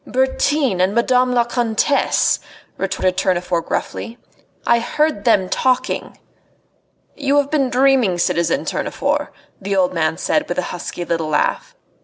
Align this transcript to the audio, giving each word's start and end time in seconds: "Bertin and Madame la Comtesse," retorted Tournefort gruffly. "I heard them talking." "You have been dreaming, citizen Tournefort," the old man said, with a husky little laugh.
"Bertin 0.07 0.81
and 0.81 0.95
Madame 0.95 1.31
la 1.31 1.43
Comtesse," 1.43 2.39
retorted 2.75 3.15
Tournefort 3.17 3.67
gruffly. 3.67 4.17
"I 4.65 4.79
heard 4.79 5.25
them 5.25 5.47
talking." 5.47 6.17
"You 7.15 7.37
have 7.37 7.51
been 7.51 7.69
dreaming, 7.69 8.17
citizen 8.17 8.65
Tournefort," 8.65 9.31
the 9.61 9.75
old 9.75 9.93
man 9.93 10.17
said, 10.17 10.49
with 10.49 10.57
a 10.57 10.63
husky 10.73 11.05
little 11.05 11.29
laugh. 11.29 11.75